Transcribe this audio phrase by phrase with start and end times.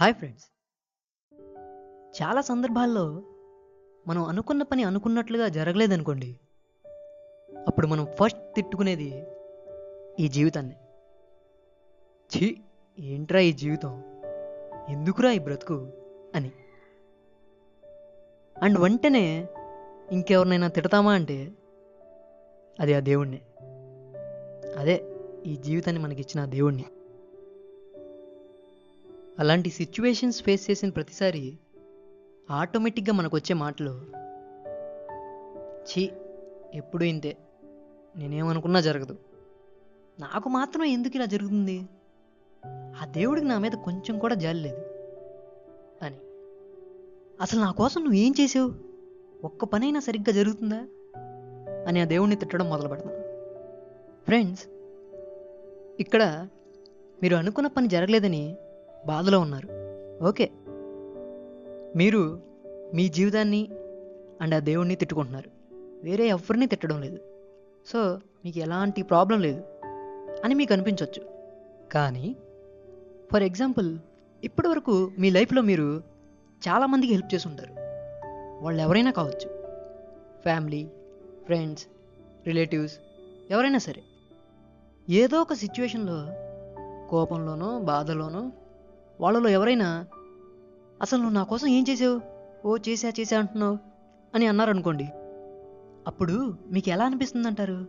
[0.00, 0.44] Hi friends.
[2.22, 3.22] చాలా సందర్భాల్లో
[4.06, 6.40] మనం అనుకున్న పని అనుకున్నట్లుగా జరగలేదనుకోండి
[7.68, 9.24] అప్పుడు మనం ఫస్ట్ తిట్టుకునేది
[10.20, 10.74] ఈ జీవితాన్ని.
[12.36, 12.56] ఛీ
[12.98, 14.04] ఏంట్రా ఈ జీవితం?
[14.88, 15.92] ఎందుకురా ఈ బ్రతుకు?
[16.34, 16.52] అని.
[18.62, 19.48] అండ్ వెంటనే
[20.12, 21.52] ఇంకెవరినైనా తిడతామా అంటే
[22.80, 23.40] అది ఆ దేవుణ్ణి.
[24.78, 25.04] అదే
[25.46, 26.84] ఈ జీవితాన్ని మనకిచ్చిన దేవుణ్ణి.
[29.38, 31.58] అలాంటి సిచ్యువేషన్స్ ఫేస్ చేసిన ప్రతిసారి
[32.50, 34.00] ఆటోమేటిక్గా మనకు వచ్చే మాటలు
[35.82, 36.10] ఛీ
[36.74, 37.36] ఎప్పుడు ఇంతే.
[38.16, 39.18] నేనేమనుకున్నా జరగదు.
[40.20, 41.88] నాకు మాత్రం ఎందుకు ఇలా జరుగుతుంది?
[42.66, 44.82] ఆ దేవుడికి నా మీద కొంచెం కూడా జాలి లేదు.
[46.02, 46.16] అని.
[47.40, 48.72] అసలు నా కోసం నువ్వు ఏం చేసావు?
[49.44, 50.86] ఒక్క పనైనా సరిగ్గా జరుగుతుందా?
[51.88, 53.16] అని ఆ దేవుడిని తిట్టడం మొదలు పెడతాను
[54.24, 54.66] ఫ్రెండ్స్
[56.00, 56.48] ఇక్కడ
[57.22, 58.56] మీరు అనుకున్న పని జరగలేదని
[59.06, 59.68] బాధలో ఉన్నారు.
[60.24, 60.50] ఓకే.
[61.96, 62.40] మీరు
[62.94, 63.68] మీ జీవితాన్ని
[64.40, 65.50] అండ్ ఆ దేవుణ్ణి తిట్టుకుంటున్నారు.
[66.04, 67.18] వేరే ఎవరిని తిట్టడం లేదు.
[67.86, 69.62] సో మీకు ఎలాంటి ప్రాబ్లం లేదు
[70.44, 71.22] అని మీకు అనిపించవచ్చు
[71.92, 72.36] కానీ
[73.32, 73.98] ఫర్ ఎగ్జాంపుల్
[74.44, 76.02] ఇప్పటివరకు మీ లైఫ్లో మీరు
[76.68, 77.70] చాలామందికి హెల్ప్ చేసి ఉంటారు.
[78.64, 79.48] వాళ్ళు ఎవరైనా కావచ్చు.
[80.42, 80.88] ఫ్యామిలీ
[81.44, 81.86] ఫ్రెండ్స్
[82.46, 82.98] రిలేటివ్స్
[83.50, 84.02] ఎవరైనా సరే.
[85.10, 86.26] ఏదో ఒక సిచ్యువేషన్లో
[87.10, 88.52] కోపంలోనో బాధలోనో
[89.20, 90.06] వాళ్ళలో ఎవరైనా
[91.02, 92.20] అసలు నువ్వు నా కోసం ఏం చేసావు?
[92.66, 93.78] ఓ చేసా చేసా అంటున్నావు
[94.34, 95.04] అని అన్నారనుకోండి.
[96.06, 97.86] అప్పుడు మీకు ఎలా అనిపిస్తుంది అంటారు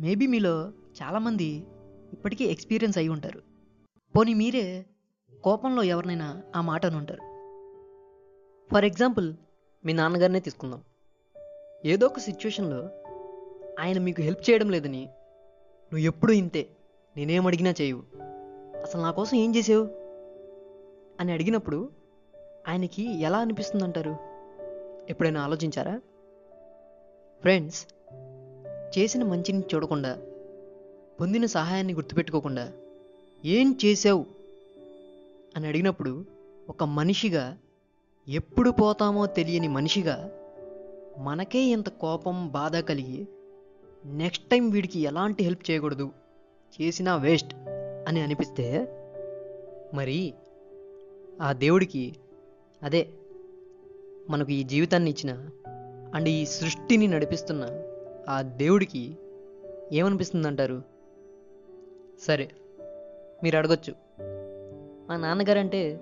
[0.00, 1.66] మేబీ మీలో చాలామంది
[2.12, 3.40] ఇప్పటికీ ఎక్స్పీరియన్స్ అయి ఉంటారు.
[4.16, 4.86] పోనీ మీరే
[5.44, 7.20] కోపంలో ఎవరినైనా ఆ మాట అని ఉంటారు
[8.72, 9.34] ఫర్ ఎగ్జాంపుల్
[9.84, 10.82] మీ నాన్నగారినే తీసుకుందాం.
[11.84, 12.90] ఏదో ఒక సిచ్యువేషన్లో
[13.80, 15.04] ఆయన మీకు హెల్ప్ చేయడం లేదని
[15.92, 16.68] నువ్వు ఎప్పుడూ ఇంతే
[17.16, 18.02] నేనేం అడిగినా చేయవు.
[18.82, 20.01] అసలు నా కోసం ఏం చేసావు?
[21.22, 21.90] అని అడిగినప్పుడు
[22.68, 24.14] ఆయనకి ఎలా అనిపిస్తుంది అంటారు
[25.10, 25.94] ఎప్పుడైనా ఆలోచించారా?
[27.42, 27.80] ఫ్రెండ్స్
[28.98, 30.12] చేసిన మంచిని చూడకుండా
[31.20, 32.72] పొందిన సహాయాన్ని గుర్తుపెట్టుకోకుండా
[33.44, 34.26] ఏం చేసావు
[35.56, 36.24] అని అడిగినప్పుడు
[36.68, 37.58] ఒక మనిషిగా
[38.28, 40.16] ఎప్పుడు పోతామో తెలియని మనిషిగా
[41.18, 43.26] మనకే ఇంత కోపం బాధ కలిగి
[44.04, 46.06] నెక్స్ట్ టైం వీడికి ఎలాంటి హెల్ప్ చేయకూడదు
[46.74, 47.54] చేసినా వేస్ట్
[48.08, 48.66] అని అనిపిస్తే
[49.94, 50.34] మరి
[51.40, 52.16] ఆ దేవుడికి
[52.82, 53.08] అదే
[54.30, 55.50] మనకు ఈ జీవితాన్ని ఇచ్చిన
[56.14, 57.68] అండ్ ఈ సృష్టిని నడిపిస్తున్న
[58.28, 59.16] ఆ దేవుడికి
[59.92, 60.82] ఏమనిపిస్తుంది అంటారు
[62.22, 62.50] సరే
[63.42, 63.94] మీరు అడగొచ్చు.
[65.08, 66.00] మా నాన్నగారంటే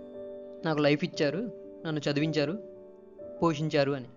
[0.65, 1.39] నాకు లైఫ్ ఇచ్చారు
[1.87, 2.59] నన్ను చదివించారు
[3.43, 4.09] పోషించారు అని.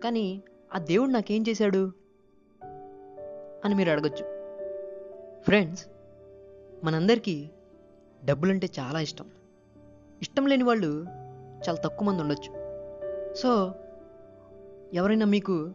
[0.00, 0.42] కానీ
[0.74, 1.92] ఆ దేవుడు నాకేం చేశాడు?
[3.64, 4.36] అని మీరు అడగొచ్చు.
[5.42, 5.86] ఫ్రెండ్స్
[6.84, 7.50] మనందరికీ
[8.24, 9.30] డబ్బులంటే చాలా ఇష్టం.
[10.22, 11.06] ఇష్టం లేని వాళ్ళు
[11.68, 12.66] చాలా తక్కువ మంది ఉండొచ్చు.
[13.34, 13.74] సో
[14.94, 15.74] ఎవరైనా మీకు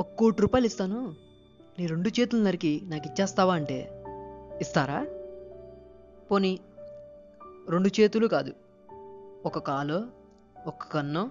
[0.00, 1.14] ఒక కోటి రూపాయలు ఇస్తాను
[1.78, 4.04] నీ రెండు చేతులు నరికి నాకు ఇచ్చేస్తావా అంటే
[4.60, 5.06] ఇస్తారా?
[6.30, 6.60] పోనీ
[7.68, 8.52] రెండు చేతులు కాదు.
[9.46, 10.06] ఒక కాలో
[10.66, 11.30] ఒక కన్నో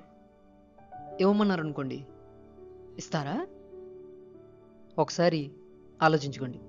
[1.19, 2.06] ఇవ్వమన్నారు అనుకోండి
[2.97, 3.47] ఇస్తారా?
[5.00, 5.51] ఒకసారి
[6.01, 6.59] ఆలోచించుకోండి.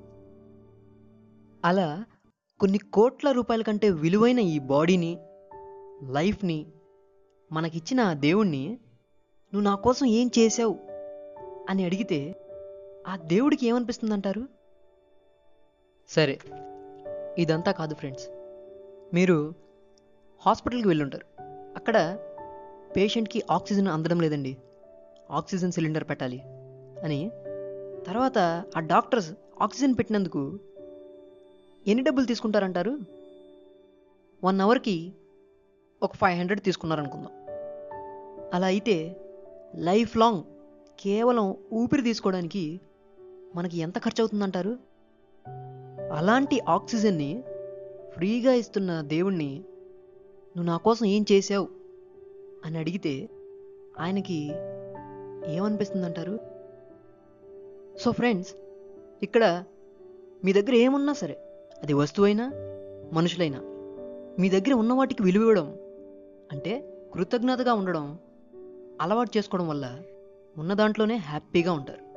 [1.65, 2.04] అలా
[2.60, 5.19] కొన్ని కోట్ల రూపాయల కంటే విలువైన ఈ బాడీని
[6.03, 6.66] లైఫ్ని
[7.53, 8.69] మనకిచ్చిన దేవుణ్ణి
[9.55, 10.78] నువ్వు నా కోసం ఏం చేసావు
[11.71, 12.34] అని అడిగితే
[13.06, 14.49] ఆ దేవుడికి ఏమనిపిస్తుంది అంటారు
[16.09, 16.38] సరే
[17.38, 18.28] ఇదంతా కాదు ఫ్రెండ్స్.
[19.15, 19.55] మీరు
[20.41, 21.27] హాస్పిటల్కి వెళ్ళుంటారు.
[21.77, 22.19] అక్కడ
[22.97, 24.56] పేషెంట్కి ఆక్సిజన్ అందడం లేదండి.
[25.31, 26.43] ఆక్సిజన్ సిలిండర్ పెట్టాలి
[27.05, 27.31] అని.
[28.06, 28.38] తర్వాత
[28.77, 29.32] ఆ డాక్టర్స్
[29.62, 30.59] ఆక్సిజన్ పెట్టినందుకు
[31.87, 32.99] ఎన్ని డబ్బులు తీసుకుంటారంటారు?
[34.44, 35.12] వన్ అవర్కి
[36.03, 37.33] ఒక ఫైవ్ హండ్రెడ్ తీసుకున్నారనుకుందాం.
[38.55, 39.16] అలా అయితే
[39.75, 40.43] లైఫ్ లాంగ్
[41.00, 42.81] కేవలం ఊపిరి తీసుకోవడానికి
[43.55, 44.77] మనకి ఎంత ఖర్చు అవుతుందంటారు
[46.12, 47.44] అలాంటి ఆక్సిజన్ని
[48.11, 49.56] ఫ్రీగా ఇస్తున్న దేవుణ్ణి
[50.56, 51.69] నువ్వు నా కోసం ఏం చేసావు
[52.64, 53.29] అని అడిగితే
[53.99, 54.50] ఆయనకి
[55.46, 56.41] ఏమనిపిస్తుందంటారు?
[57.99, 58.55] సో ఫ్రెండ్స్
[59.23, 59.64] ఇక్కడ
[60.44, 61.38] మీ దగ్గర ఏమున్నా సరే
[61.82, 62.53] అది వస్తువైనా
[63.12, 63.61] మనుషులైనా
[64.38, 65.76] మీ దగ్గర ఉన్న వాటికి విలువ ఇవ్వడం
[66.52, 68.19] అంటే కృతజ్ఞతగా ఉండడం
[69.00, 70.02] అలవాటు చేసుకోవడం వల్ల
[70.58, 72.11] ఉన్న దాంట్లోనే హ్యాపీగా ఉంటారు.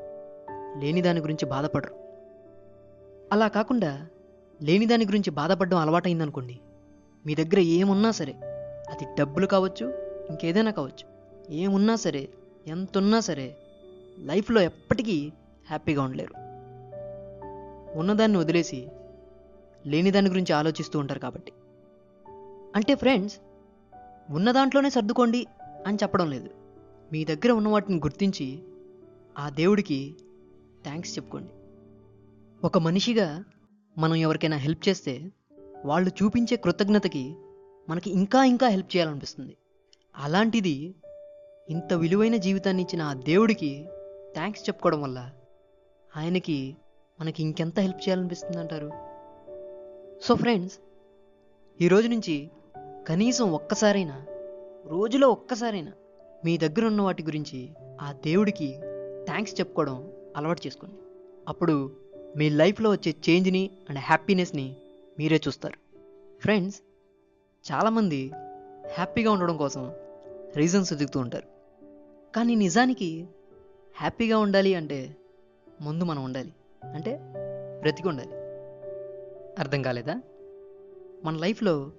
[0.79, 1.95] లేని దాని గురించి బాధపడరు.
[3.31, 4.07] అలా కాకుండా
[4.61, 6.59] లేని దాని గురించి బాధపడడం అలవాటైందనుకోండి
[7.25, 8.33] మీ దగ్గర ఏమున్నా సరే
[8.89, 9.85] అది డబ్బులు కావచ్చు
[10.29, 11.13] ఇంకేదైనా కావచ్చు
[11.49, 12.29] ఏమున్నా సరే
[12.67, 13.55] ఎంత ఉన్నా సరే
[14.19, 15.31] లైఫ్లో ఎప్పటికీ
[15.67, 16.33] హ్యాపీగా ఉండలేరు.
[17.97, 18.87] ఉన్నదాన్ని వదిలేసి
[19.87, 21.51] లేని దాని గురించి ఆలోచిస్తూ ఉంటారు కాబట్టి.
[22.75, 23.37] అంటే ఫ్రెండ్స్
[24.29, 25.45] ఉన్న దాంట్లోనే సర్దుకోండి
[25.87, 26.49] అని చెప్పడం లేదు.
[27.11, 28.63] మీ దగ్గర ఉన్న వాటిని గుర్తించి
[29.37, 30.15] ఆ దేవుడికి
[30.83, 31.51] థ్యాంక్స్ చెప్పుకోండి.
[32.65, 33.43] ఒక మనిషిగా
[33.97, 35.31] మనం ఎవరికైనా హెల్ప్ చేస్తే
[35.85, 37.35] వాళ్ళు చూపించే కృతజ్ఞతకి
[37.89, 39.57] మనకి ఇంకా ఇంకా హెల్ప్ చేయాలనిపిస్తుంది.
[40.17, 40.95] అలాంటిది
[41.69, 43.87] ఇంత విలువైన జీవితాన్ని ఇచ్చిన ఆ దేవుడికి
[44.33, 45.31] థ్యాంక్స్ చెప్పుకోవడం వల్ల
[46.17, 46.77] ఆయనకి
[47.19, 48.91] మనకి ఇంకెంత హెల్ప్ చేయాలనిపిస్తుంది అంటారు
[50.23, 50.79] సో ఫ్రెండ్స్
[51.81, 52.51] ఈ రోజు నుంచి
[53.07, 54.25] కనీసం ఒక్కసారైనా
[54.85, 55.91] రోజులో ఒక్కసారైనా
[56.45, 57.69] మీ దగ్గర ఉన్న వాటి గురించి
[58.01, 58.75] ఆ దేవుడికి
[59.25, 60.95] థ్యాంక్స్ చెప్పుకోవడం అలవాటు చేసుకోండి.
[61.47, 61.91] అప్పుడు
[62.37, 64.75] మీ లైఫ్లో వచ్చే చేంజ్ని అండ్ హ్యాపీనెస్ని
[65.19, 65.97] మీరే చూస్తారు.
[66.41, 66.81] ఫ్రెండ్స్
[67.71, 68.31] చాలామంది
[68.93, 69.91] హ్యాపీగా ఉండడం కోసం
[70.55, 71.47] రీజన్స్ వెతుకుతూ ఉంటారు.
[72.35, 73.27] కానీ నిజానికి
[73.95, 75.15] హ్యాపీగా ఉండాలి అంటే
[75.81, 76.53] ముందు మనం ఉండాలి.
[76.93, 77.19] అంటే
[77.81, 78.31] బ్రతికి ఉండాలి.
[79.59, 80.21] అర్థం కాలేదా?
[81.25, 81.91] మన లైఫ్లో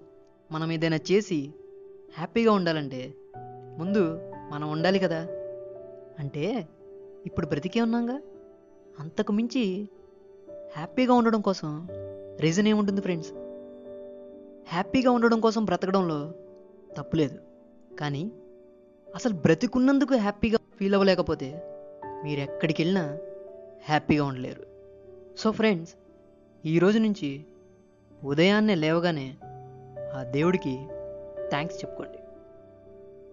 [0.54, 1.52] మనం ఏదైనా చేసి
[2.16, 3.14] హ్యాపీగా ఉండాలంటే
[3.78, 4.18] ముందు
[4.50, 5.28] మనం ఉండాలి కదా.
[6.18, 6.68] అంటే
[7.26, 8.20] ఇప్పుడు బ్రతికే ఉన్నాగా.
[9.00, 9.88] అంతకు మించి
[10.76, 11.88] హ్యాపీగా ఉండడం కోసం
[12.40, 13.32] రీజన్ ఏముంటుంది ఫ్రెండ్స్?
[14.72, 16.32] హ్యాపీగా ఉండడం కోసం బ్రతకడంలో
[16.96, 17.38] తప్పులేదు
[18.00, 18.32] కానీ
[19.14, 21.62] అసలు బ్రతికున్నందుకు హ్యాపీగా ఫీల్ అవ్వలేకపోతే
[22.24, 23.18] మీరు ఎక్కడికి వెళ్ళినా
[23.84, 24.66] హ్యాపీగా ఉండలేరు.
[25.38, 25.94] సో ఫ్రెండ్స్
[26.66, 27.44] ఈ రోజు నుంచి
[28.24, 29.36] ఉదయాన్నే లేవగానే
[30.14, 30.86] ఆ దేవుడికి
[31.48, 32.18] థ్యాంక్స్ చెప్పుకోండి.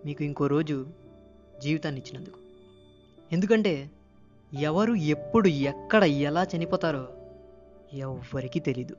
[0.05, 0.87] మీకు ఇంకో రోజు
[1.61, 2.39] జీవితాన్ని ఇచ్చినందుకు.
[3.31, 3.89] ఎందుకంటే
[4.59, 7.07] ఎవరు ఎప్పుడు ఎక్కడ ఎలా చనిపోతారో
[7.93, 8.95] ఎవ్వరికీ తెలీదు.